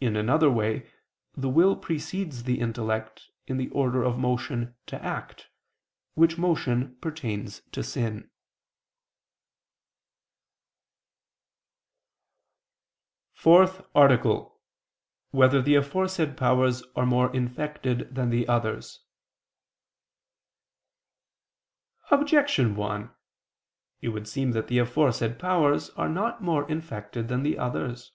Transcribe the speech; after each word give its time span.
In 0.00 0.16
another 0.16 0.50
way, 0.50 0.90
the 1.36 1.50
will 1.50 1.76
precedes 1.76 2.44
the 2.44 2.60
intellect, 2.60 3.28
in 3.46 3.58
the 3.58 3.68
order 3.72 4.02
of 4.02 4.16
motion 4.16 4.74
to 4.86 4.96
act, 5.04 5.50
which 6.14 6.38
motion 6.38 6.96
pertains 7.02 7.60
to 7.72 7.82
sin.________________________ 7.82 8.22
FOURTH 13.38 13.84
ARTICLE 13.94 14.30
[I 14.30 14.38
II, 14.38 14.46
Q. 14.46 14.48
83, 14.48 14.48
Art. 14.48 15.32
4] 15.32 15.38
Whether 15.38 15.60
the 15.60 15.74
Aforesaid 15.74 16.36
Powers 16.38 16.82
Are 16.96 17.04
More 17.04 17.30
Infected 17.36 18.14
Than 18.14 18.30
the 18.30 18.48
Others? 18.48 19.00
Objection 22.10 22.74
1: 22.76 23.10
It 24.00 24.08
would 24.08 24.26
seem 24.26 24.52
that 24.52 24.68
the 24.68 24.78
aforesaid 24.78 25.38
powers 25.38 25.90
are 25.90 26.08
not 26.08 26.42
more 26.42 26.66
infected 26.70 27.28
than 27.28 27.42
the 27.42 27.58
others. 27.58 28.12